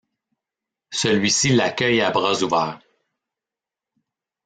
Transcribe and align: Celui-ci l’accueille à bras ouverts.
Celui-ci 0.89 1.49
l’accueille 1.49 2.01
à 2.01 2.09
bras 2.09 2.41
ouverts. 2.41 2.79